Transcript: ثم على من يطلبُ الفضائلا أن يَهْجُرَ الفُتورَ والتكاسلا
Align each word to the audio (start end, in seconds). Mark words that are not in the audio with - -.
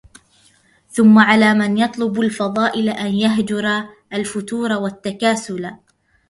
ثم 0.89 1.19
على 1.19 1.53
من 1.53 1.77
يطلبُ 1.77 2.19
الفضائلا 2.19 2.91
أن 3.01 3.13
يَهْجُرَ 3.15 3.89
الفُتورَ 4.13 4.71
والتكاسلا 4.73 5.77